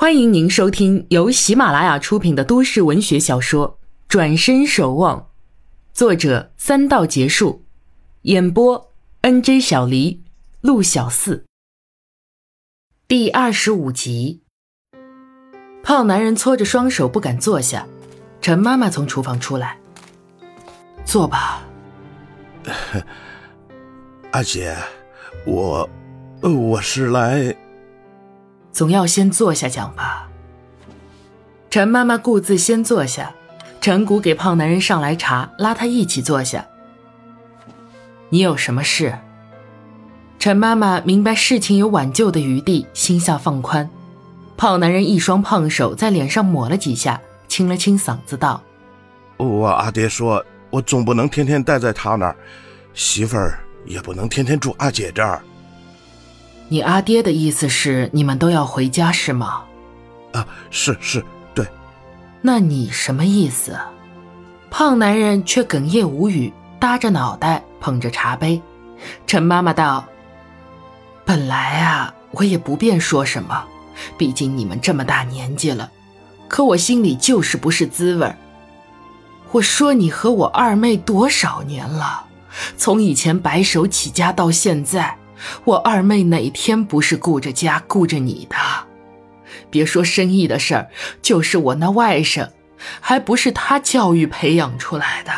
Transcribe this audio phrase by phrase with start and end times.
[0.00, 3.70] 欢迎您收听由喜马拉雅出品的都市文学小说
[4.06, 5.18] 《转身守望》，
[5.92, 7.64] 作者三道结束，
[8.22, 8.92] 演播
[9.22, 10.22] N J 小黎、
[10.60, 11.44] 陆小四。
[13.08, 14.42] 第二十五集，
[15.82, 17.84] 胖男人搓着双手不敢坐下。
[18.40, 19.80] 陈妈妈从厨房出来，
[21.04, 21.66] 坐吧。
[24.30, 24.76] 阿姐，
[25.44, 25.90] 我，
[26.40, 27.52] 我是来。
[28.72, 30.28] 总要先坐下讲吧。
[31.70, 33.34] 陈妈妈顾自先坐下，
[33.80, 36.66] 陈谷给胖男人上来茶，拉他一起坐下。
[38.30, 39.18] 你有什么事？
[40.38, 43.88] 陈妈妈明白事情有挽救的余地，心下放宽。
[44.56, 48.62] 胖男人一双胖手在脸上抹了几下，清了清嗓子道
[49.36, 52.36] ：“我阿爹说，我总不能天天待在他那儿，
[52.94, 55.42] 媳妇儿也不能天天住阿姐这儿。”
[56.70, 59.62] 你阿爹的意思是你们都要回家是吗？
[60.32, 61.66] 啊，是是，对。
[62.42, 63.74] 那你什么意思？
[64.70, 68.60] 胖男人却哽咽无语，搭着脑袋捧着茶杯。
[69.26, 70.04] 陈妈妈道
[71.24, 73.64] ：“本来啊，我也不便说什么，
[74.18, 75.90] 毕竟你们这么大年纪了。
[76.48, 78.34] 可我心里就是不是滋味
[79.52, 82.26] 我说你和我二妹多少年了，
[82.76, 85.16] 从以前白手起家到现在。”
[85.64, 88.56] 我二妹哪天不是顾着家顾着你的？
[89.70, 90.88] 别说生意的事儿，
[91.20, 92.48] 就是我那外甥，
[93.00, 95.32] 还不是他教育培养出来的。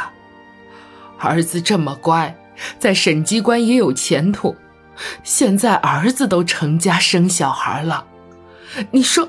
[1.18, 2.36] 儿子这么乖，
[2.78, 4.56] 在省机关也有前途。
[5.22, 8.06] 现在儿子都成家生小孩了，
[8.90, 9.28] 你说，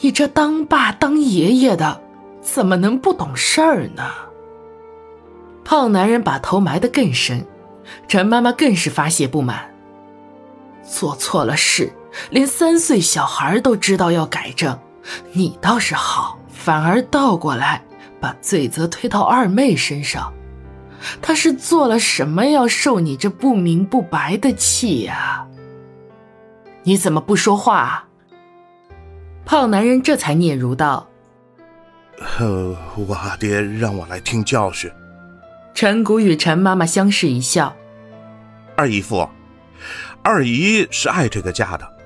[0.00, 2.02] 你这当爸当爷爷的，
[2.40, 4.04] 怎么能不懂事儿呢？
[5.64, 7.46] 胖男人把头埋得更深，
[8.08, 9.72] 陈妈妈更是发泄不满。
[10.90, 11.92] 做错了事，
[12.30, 14.76] 连三岁小孩都知道要改正，
[15.32, 17.80] 你倒是好，反而倒过来
[18.20, 20.32] 把罪责推到二妹身上。
[21.22, 25.46] 她是做了什么要受你这不明不白的气呀？
[26.82, 28.08] 你怎么不说话？
[29.44, 31.08] 胖男人这才嗫嚅道
[32.38, 34.90] ：“呃，我阿爹让我来听教训。”
[35.72, 37.74] 陈谷与陈妈妈相视一笑，
[38.76, 39.28] 二姨夫。
[40.22, 41.96] 二姨是爱这个家的，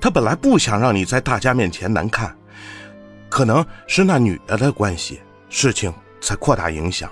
[0.00, 2.36] 她本来不想让你在大家面前难看，
[3.30, 7.10] 可能是那女的的关系，事情才扩大影响。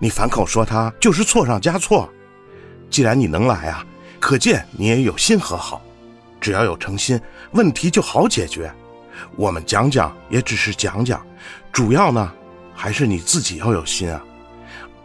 [0.00, 2.08] 你反口说她就是错上加错，
[2.90, 3.86] 既然你能来啊，
[4.18, 5.80] 可见你也有心和好。
[6.40, 7.20] 只要有诚心，
[7.52, 8.72] 问题就好解决。
[9.36, 11.24] 我们讲讲也只是讲讲，
[11.72, 12.32] 主要呢
[12.74, 14.20] 还是你自己要有心啊。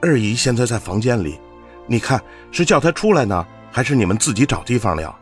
[0.01, 1.39] 二姨现在在房间里，
[1.87, 3.45] 你看是叫她出来呢？
[3.73, 5.13] 还是你们自己找地方聊。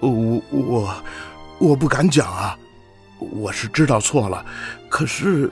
[0.00, 0.94] 我我
[1.58, 2.58] 我不敢讲啊，
[3.20, 4.44] 我是知道错了，
[4.88, 5.50] 可是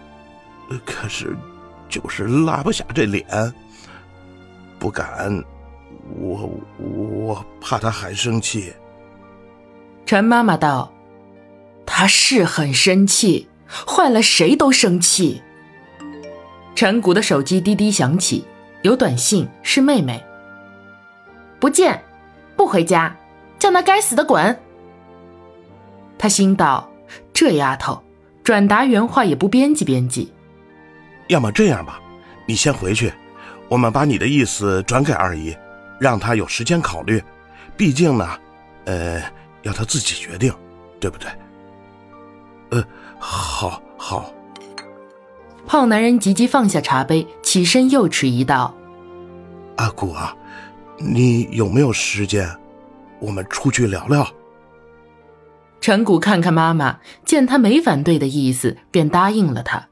[0.85, 1.37] 可是
[1.89, 3.25] 就是拉不下这脸，
[4.79, 5.43] 不敢。
[6.19, 8.73] 我我怕他还生气。
[10.05, 10.93] 陈妈妈道
[11.87, 13.49] ：“他是很生气，
[13.87, 15.41] 换了谁都生气。”
[16.75, 18.45] 陈谷的手机滴滴响起，
[18.83, 20.23] 有短信，是妹妹。
[21.63, 22.03] 不见，
[22.57, 23.17] 不回家，
[23.57, 24.61] 叫那该死的滚！
[26.19, 26.91] 他心道：
[27.33, 28.03] 这丫头
[28.43, 30.33] 转达原话也不编辑编辑。
[31.29, 32.01] 要么这样吧，
[32.49, 33.13] 你先回去，
[33.69, 35.57] 我们把你的意思转给二姨，
[36.01, 37.23] 让她有时间考虑。
[37.77, 38.29] 毕竟呢，
[38.87, 39.23] 呃，
[39.63, 40.53] 要她自己决定，
[40.99, 41.31] 对不对？
[42.71, 42.85] 呃，
[43.21, 44.33] 好，好。
[45.65, 48.75] 胖男人急急放下茶杯，起身又迟疑道
[49.79, 50.37] ：“阿古啊。”
[51.05, 52.49] 你有没有时间？
[53.21, 54.27] 我们出去聊聊。
[55.81, 59.89] 陈谷看看妈妈，见她没反对的意思，便答应了他。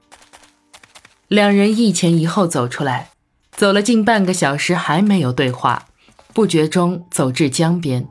[1.26, 3.10] 两人一前一后走出来，
[3.52, 5.86] 走了近半个小时，还没有对话。
[6.32, 8.06] 不觉中走至江边，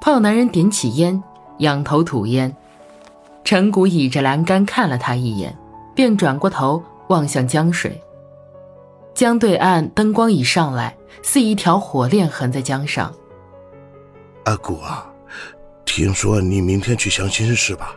[0.00, 1.22] 胖男人点起烟，
[1.58, 2.54] 仰头吐烟。
[3.44, 5.56] 陈谷倚着栏杆看了他一眼，
[5.94, 7.98] 便转过头望向江水。
[9.14, 13.12] 江对岸灯光已上来，似一条火链横在江上。
[14.44, 15.06] 阿古啊，
[15.84, 17.94] 听说你明天去相亲是吧？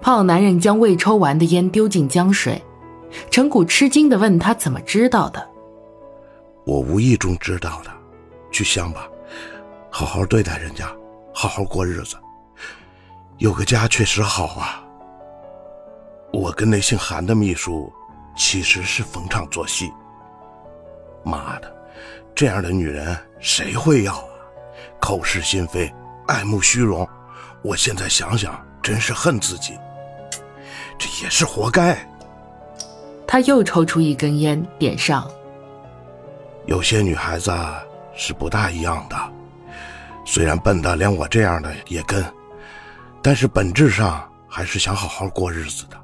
[0.00, 2.62] 胖男人将未抽完的烟丢进江水，
[3.30, 5.46] 陈谷吃惊地问他怎么知道的。
[6.64, 7.90] 我无意中知道的，
[8.50, 9.06] 去相吧，
[9.90, 10.90] 好好对待人家，
[11.34, 12.16] 好好过日子，
[13.38, 14.82] 有个家确实好啊。
[16.32, 17.92] 我跟那姓韩的秘书，
[18.36, 19.92] 其实是逢场作戏。
[21.24, 21.74] 妈的，
[22.34, 24.24] 这样的女人谁会要啊？
[25.00, 25.92] 口是心非，
[26.26, 27.08] 爱慕虚荣，
[27.62, 29.78] 我现在想想，真是恨自己，
[30.98, 31.98] 这也是活该。
[33.26, 35.30] 他又抽出一根烟，点上。
[36.66, 37.50] 有些女孩子
[38.14, 39.16] 是不大一样的，
[40.24, 42.24] 虽然笨的连我这样的也跟，
[43.22, 45.96] 但是本质上还是想好好过日子的。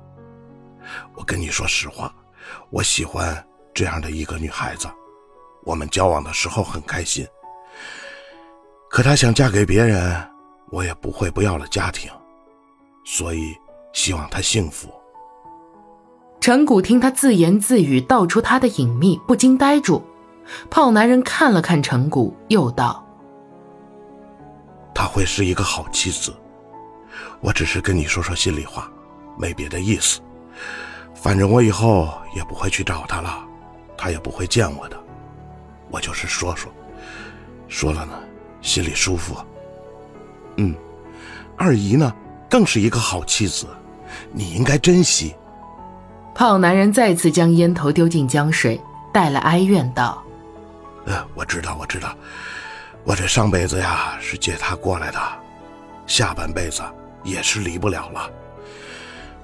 [1.14, 2.14] 我跟你说实话，
[2.70, 3.44] 我喜欢
[3.74, 4.88] 这样的一个女孩子，
[5.66, 7.26] 我们交往的时候很开心。
[8.88, 10.16] 可她想嫁给别人，
[10.70, 12.08] 我也不会不要了家庭，
[13.04, 13.52] 所以
[13.92, 14.88] 希望她幸福。
[16.40, 20.00] 陈谷听他自言自语道出他的隐秘，不禁呆住。
[20.70, 23.04] 胖男人看了看陈谷，又道
[24.94, 26.32] ：“她会是一个好妻子。
[27.40, 28.88] 我只是跟你说说心里话，
[29.36, 30.20] 没别的意思。
[31.14, 33.44] 反正我以后也不会去找她了，
[33.98, 34.96] 她也不会见我的。
[35.90, 36.72] 我就是说说，
[37.68, 38.12] 说了呢，
[38.60, 39.36] 心里舒服。
[40.56, 40.74] 嗯，
[41.56, 42.12] 二姨呢，
[42.48, 43.66] 更是一个好妻子，
[44.32, 45.34] 你应该珍惜。”
[46.34, 48.78] 胖男人再次将烟头丢进江水，
[49.12, 50.22] 带了哀怨道。
[51.06, 52.14] 呃，我知道，我知道，
[53.04, 55.18] 我这上辈子呀是借他过来的，
[56.06, 56.82] 下半辈子
[57.22, 58.30] 也是离不了了。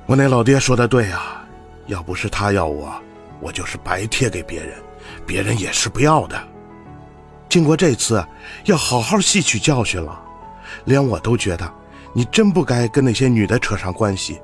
[0.04, 1.46] 我那老爹说的对啊，
[1.86, 2.92] 要不是他要我，
[3.40, 4.74] 我就是白贴给别人，
[5.26, 6.40] 别人也是不要的。
[7.48, 8.24] 经过这次，
[8.64, 10.20] 要好好吸取教训了。
[10.84, 11.70] 连我都觉得，
[12.12, 14.40] 你真不该跟那些女的扯上关系。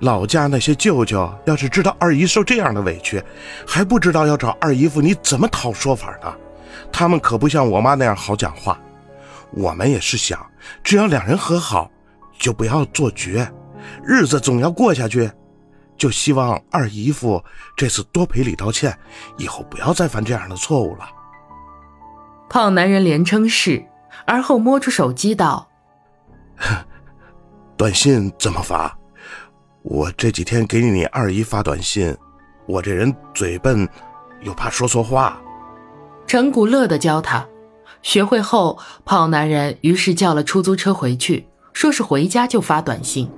[0.00, 3.22] 老家那些舅舅要是知道二姨受这样的委屈，
[3.66, 6.32] 还不知道要找二姨夫你怎么讨说法呢？
[6.92, 8.78] 他们可不像我妈那样好讲话。
[9.50, 10.44] 我们也是想，
[10.84, 11.90] 只要两人和好，
[12.38, 13.50] 就不要做绝，
[14.04, 15.30] 日子总要过下去。
[15.98, 17.42] 就希望二姨夫
[17.76, 18.96] 这次多赔礼道歉，
[19.36, 21.06] 以后不要再犯这样的错误了。
[22.48, 23.84] 胖男人连称是，
[24.24, 25.68] 而后摸出手机道
[27.76, 28.96] ：“短信怎么发？”
[29.82, 32.14] 我这几天给你二姨发短信，
[32.66, 33.88] 我这人嘴笨，
[34.42, 35.40] 又怕说错话。
[36.26, 37.46] 陈谷乐的教他，
[38.02, 43.30] 学会后，胖男人于是叫了出租车回去，说是回家就发短信。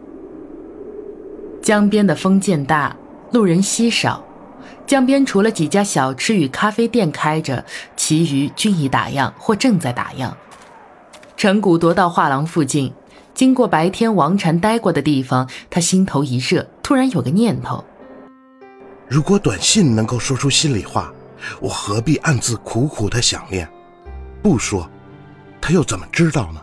[1.70, 2.96] 江边的风渐大，
[3.30, 4.24] 路人稀少，
[4.88, 7.64] 江边除了几家小吃与咖啡店开着，
[7.94, 10.32] 其余均已打烊或正在打烊。
[11.36, 12.92] 陈谷踱到画廊附近。
[13.34, 17.84] 经过白天王禅待过的地方，他心头一热，突然有个念头：
[19.06, 21.12] 如果短信能够说出心里话，
[21.60, 23.70] 我何必暗自苦苦的想念？
[24.42, 24.90] 不说，
[25.60, 26.60] 他又怎么知道呢？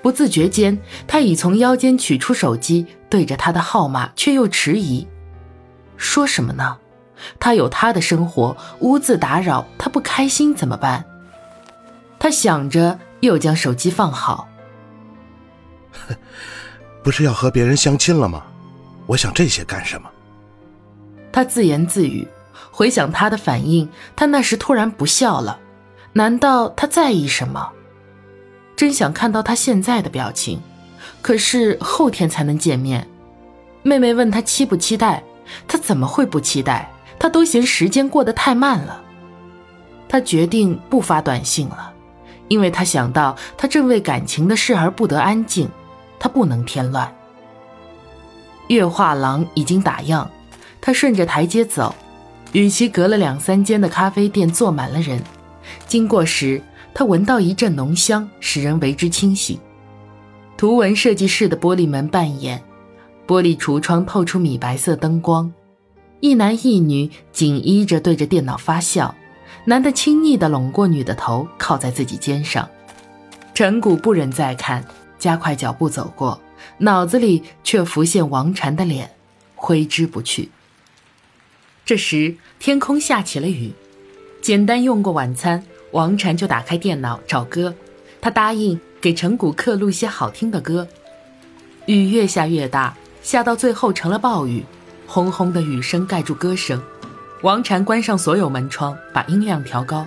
[0.00, 5.06] 不自觉间，他已从腰间取出手机，对着他的号码，却又迟疑。
[5.96, 6.78] 说什么呢？
[7.40, 11.04] 他有他的生活，污渍打扰，他不开心怎么办？
[12.18, 14.48] 他想着，又将手机放好。
[17.02, 18.44] 不是要和别人相亲了吗？
[19.06, 20.08] 我想这些干什么？
[21.32, 22.28] 他自言自语，
[22.70, 25.58] 回想他的反应，他那时突然不笑了。
[26.12, 27.70] 难道他在意什么？
[28.76, 30.62] 真想看到他现在的表情。
[31.20, 33.06] 可是后天才能见面。
[33.82, 35.22] 妹妹问他期不期待，
[35.66, 36.90] 他怎么会不期待？
[37.18, 39.02] 他都嫌时间过得太慢了。
[40.08, 41.92] 他决定不发短信了，
[42.48, 45.68] 因为他想到他正为感情的事而不得安静。
[46.20, 47.14] 他不能添乱。
[48.68, 50.26] 月画廊已经打烊，
[50.80, 51.94] 他顺着台阶走，
[52.52, 55.22] 与其隔了两三间的咖啡店坐满了人。
[55.86, 56.60] 经过时，
[56.92, 59.58] 他闻到一阵浓香，使人为之清醒。
[60.58, 62.60] 图文设计室的玻璃门半掩，
[63.28, 65.52] 玻璃橱窗透出米白色灯光。
[66.18, 69.14] 一男一女紧依着对着电脑发笑，
[69.64, 72.68] 男的轻昵地拢过女的头，靠在自己肩上。
[73.54, 74.84] 陈谷不忍再看。
[75.16, 76.40] 加快脚步走过，
[76.78, 79.10] 脑子里却浮现王禅的脸，
[79.54, 80.48] 挥之不去。
[81.84, 83.72] 这时天空下起了雨，
[84.40, 87.74] 简单用过晚餐，王禅就打开电脑找歌。
[88.20, 90.86] 他答应给陈谷刻录些好听的歌。
[91.86, 94.64] 雨越下越大，下到最后成了暴雨，
[95.06, 96.82] 轰轰的雨声盖住歌声。
[97.42, 100.06] 王禅关上所有门窗，把音量调高，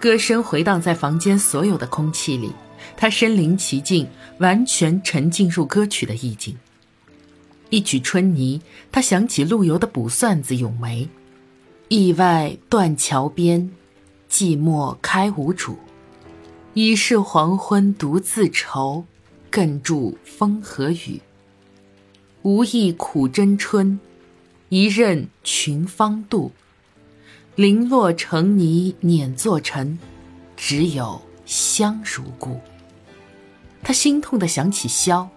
[0.00, 2.52] 歌声回荡在房间所有的空气里。
[2.96, 6.56] 他身临其境，完全沉浸入歌曲的意境。
[7.68, 8.58] 一曲《春泥》，
[8.90, 11.04] 他想起陆游的《卜算子·咏梅》
[11.88, 13.70] ：“意外断桥边，
[14.30, 15.78] 寂寞开无主。
[16.74, 19.04] 已是黄昏独自愁，
[19.50, 21.20] 更著风和雨。
[22.42, 23.98] 无意苦争春，
[24.68, 26.50] 一任群芳妒。
[27.56, 29.98] 零落成泥碾作尘，
[30.56, 32.60] 只有香如故。
[33.82, 35.28] 他心痛的想起萧，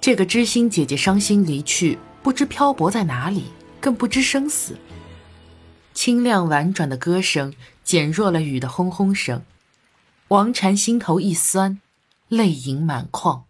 [0.00, 3.44] 这个知心姐姐伤心离去，不知漂泊在哪里，
[3.78, 4.74] 更不知生死。
[5.92, 7.52] 清亮婉转的歌声
[7.84, 9.42] 减弱了雨的轰轰声。
[10.28, 11.80] 王禅心头一酸
[12.28, 13.47] 泪盈满眶。